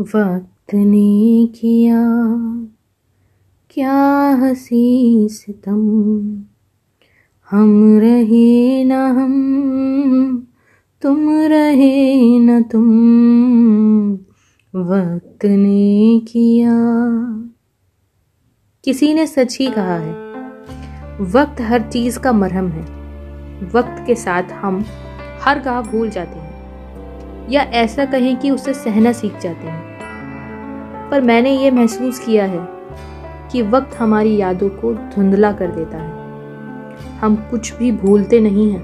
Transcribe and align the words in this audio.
वक्त 0.00 0.74
ने 0.74 1.46
किया, 1.46 2.02
क्या 3.70 4.28
हसी 4.40 5.28
सितम? 5.28 5.80
हम 7.50 7.98
रहे 7.98 8.84
न 8.84 8.92
हम, 8.92 10.46
तुम 11.02 11.30
रहे 11.30 12.38
न 12.38 12.62
तुम। 12.62 14.12
वक्त 14.74 15.44
ने 15.44 16.20
किया। 16.20 16.72
किसी 18.84 19.12
ने 19.14 19.26
सच 19.26 19.58
ही 19.60 19.66
कहा 19.66 19.96
है, 19.96 20.14
वक्त 21.32 21.60
हर 21.60 21.90
चीज़ 21.90 22.18
का 22.18 22.32
मरहम 22.32 22.68
है। 22.68 22.82
वक्त 23.74 24.04
के 24.06 24.14
साथ 24.14 24.42
हम 24.42 24.84
हर 25.42 25.60
गाह 25.60 25.82
भूल 25.82 26.10
जाते 26.10 26.38
हैं, 26.38 26.54
या 27.50 27.62
ऐसा 27.62 28.04
कहें 28.04 28.36
कि 28.36 28.50
उसे 28.50 28.74
सहना 28.74 29.12
सीख 29.12 29.32
जाते 29.32 29.66
हैं। 29.66 29.89
पर 31.10 31.20
मैंने 31.20 31.56
ये 31.58 31.70
महसूस 31.70 32.18
किया 32.18 32.44
है 32.44 32.68
कि 33.52 33.62
वक्त 33.62 33.96
हमारी 33.96 34.36
यादों 34.36 34.68
को 34.68 34.92
धुंधला 34.94 35.52
कर 35.52 35.66
देता 35.66 35.98
है। 35.98 37.18
हम 37.18 37.36
कुछ 37.50 37.72
भी 37.74 37.92
भूलते 37.92 38.40
नहीं 38.40 38.70
हैं, 38.72 38.82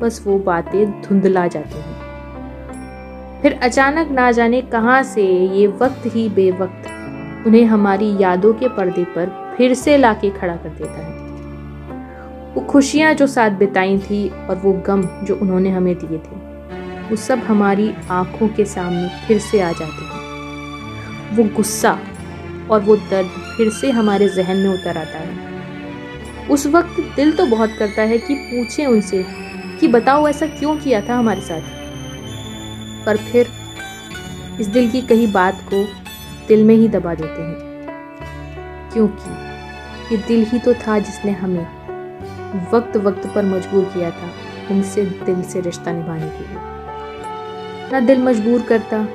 बस 0.00 0.22
वो 0.26 0.38
बातें 0.38 1.02
धुंधला 1.02 1.46
जाती 1.46 1.78
हैं। 1.78 3.40
फिर 3.42 3.58
अचानक 3.62 4.10
ना 4.10 4.30
जाने 4.32 4.60
कहाँ 4.62 5.02
से 5.02 5.24
ये 5.26 5.66
वक्त 5.66 6.02
ही 6.06 6.28
बेवक्त 6.28 7.46
उन्हें 7.46 7.64
हमारी 7.64 8.16
यादों 8.20 8.52
के 8.54 8.68
पर्दे 8.68 9.04
पर 9.04 9.54
फिर 9.56 9.74
से 9.74 9.96
लाके 9.96 10.30
खड़ा 10.30 10.56
कर 10.56 10.68
देता 10.68 10.92
है। 10.92 11.10
वो 12.54 12.60
खुशियाँ 12.60 13.14
जो 13.14 13.26
साथ 13.26 13.50
बिताई 13.50 13.98
थी 13.98 14.28
और 14.28 14.56
वो 14.56 14.72
गम 14.86 15.02
जो 15.24 15.36
उन्होंने 15.36 15.70
हमें 15.70 15.94
दिए 15.94 16.18
थे, 16.18 16.36
वो 17.10 17.16
सब 17.16 17.38
हमारी 17.38 17.92
आँखों 18.10 18.48
के 18.48 18.64
सामने 18.64 19.08
फिर 19.26 19.38
से 19.38 19.60
आ 19.60 19.72
जाते 19.72 20.04
हैं। 20.04 20.21
वो 21.32 21.44
गुस्सा 21.44 21.98
और 22.70 22.80
वो 22.80 22.96
दर्द 22.96 23.26
फिर 23.26 23.70
से 23.70 23.90
हमारे 23.90 24.28
जहन 24.28 24.56
में 24.56 24.70
उतर 24.70 24.98
आता 24.98 25.18
है। 25.18 25.52
उस 26.48 26.66
वक्त 26.66 27.12
दिल 27.16 27.32
तो 27.32 27.46
बहुत 27.46 27.70
करता 27.78 28.02
है 28.02 28.18
कि 28.18 28.34
पूछें 28.34 28.86
उनसे 28.86 29.26
कि 29.80 29.88
बताओ 29.88 30.28
ऐसा 30.28 30.46
क्यों 30.46 30.76
किया 30.76 31.00
था 31.00 31.14
हमारे 31.18 31.40
साथ। 31.40 31.60
पर 33.06 33.16
फिर 33.16 33.48
इस 34.60 34.66
दिल 34.66 34.90
की 34.90 35.00
कही 35.00 35.26
बात 35.26 35.60
को 35.74 35.84
दिल 36.48 36.64
में 36.64 36.74
ही 36.74 36.88
दबा 36.88 37.14
देते 37.14 37.42
हैं। 37.42 37.72
क्योंकि 38.92 39.30
ये 40.14 40.22
दिल 40.28 40.44
ही 40.44 40.58
तो 40.58 40.74
था 40.74 40.98
जिसने 40.98 41.32
हमें 41.32 41.82
वक्त 42.70 42.96
वक्त 42.96 43.26
पर 43.34 43.44
मजबूर 43.44 43.84
किया 43.84 44.10
था, 44.10 44.30
उनसे 44.70 45.04
दिल 45.04 45.42
से 45.42 45.60
रिश्ता 45.60 45.92
निभाने 45.92 46.28
के 46.28 46.38
लिए। 46.38 46.58
ना 47.92 48.00
दिल 48.00 48.22
मजबूर 48.22 48.62
करता, 48.62 49.08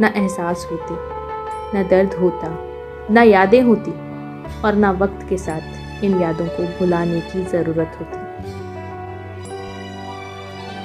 ना 0.00 0.12
एहसास 0.16 0.68
होते। 0.72 1.17
ना 1.74 1.82
दर्द 1.82 2.14
होता, 2.14 2.48
ना 3.10 3.22
यादें 3.22 3.62
होती 3.62 3.90
और 4.64 4.74
ना 4.74 4.90
वक्त 4.90 5.26
के 5.28 5.36
साथ 5.38 6.04
इन 6.04 6.20
यादों 6.22 6.46
को 6.46 6.62
भुलाने 6.78 7.20
की 7.20 7.44
ज़रूरत 7.44 7.96
होती। 8.00 8.18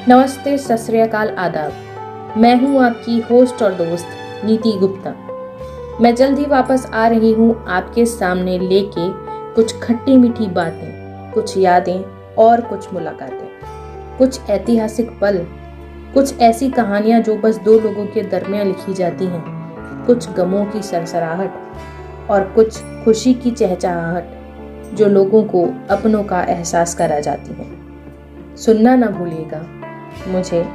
नमस्ते 0.10 0.58
सतरियाकाल 0.58 1.30
आदाब। 1.30 2.36
मैं 2.38 2.56
हूँ 2.62 2.84
आपकी 2.84 3.20
होस्ट 3.20 3.64
और 3.64 3.74
दोस्त 3.74 4.08
नीति 4.46 4.72
गुप्ता। 4.72 5.16
मैं 6.02 6.14
जल्द 6.16 6.40
ही 6.40 6.46
वापस 6.46 6.90
आ 6.94 7.08
रही 7.08 7.32
हूँ 7.34 7.66
आपके 7.70 8.06
सामने 8.06 8.60
लेके 8.60 9.10
कुछ 9.56 9.80
खट्टी 9.82 10.18
मीठी 10.18 10.48
बातें, 10.50 11.32
कुछ 11.34 11.58
यादें 11.58 12.04
और 12.36 12.62
कुछ 12.62 12.94
मुलाकातें। 12.94 14.18
कुछ 14.18 14.50
ऐतिहासिक 14.50 15.20
पल, 15.22 15.46
कुछ 16.14 16.40
ऐसी 16.42 16.70
कहानियाँ 16.72 17.22
जो 17.22 17.36
बस 17.36 17.58
दो 17.58 17.80
लोगों 17.80 18.06
के 18.06 18.22
दरमियान 18.22 18.68
लिखी 18.68 18.94
जाती 18.94 19.26
हैं। 19.26 19.63
कुछ 20.06 20.30
गमों 20.30 20.66
की 20.66 20.82
सरसराहट 20.82 22.30
और 22.30 22.44
कुछ 22.44 22.78
खुशी 23.06 23.34
की 23.34 23.52
चहचहाहट 23.52 24.94
जो 24.94 25.08
लोगों 25.08 25.44
को 25.44 25.64
अपनों 25.90 26.24
का 26.24 26.44
एहसास 26.44 26.96
करा 26.96 27.20
जाती 27.20 27.54
है। 27.54 27.66
सुनना 28.56 28.96
ना 28.96 29.08
भूलिएगा, 29.08 29.62
मुझे 30.28 30.66